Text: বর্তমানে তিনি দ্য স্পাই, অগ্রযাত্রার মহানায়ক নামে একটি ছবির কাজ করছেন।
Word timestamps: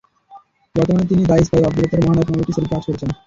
বর্তমানে 0.75 1.05
তিনি 1.09 1.21
দ্য 1.23 1.35
স্পাই, 1.45 1.61
অগ্রযাত্রার 1.63 2.03
মহানায়ক 2.03 2.29
নামে 2.29 2.43
একটি 2.43 2.53
ছবির 2.55 2.71
কাজ 2.73 2.83
করছেন। 2.87 3.09